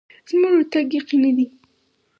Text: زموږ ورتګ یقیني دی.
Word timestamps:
زموږ 0.29 0.53
ورتګ 0.55 0.87
یقیني 0.97 1.31
دی. 1.37 1.45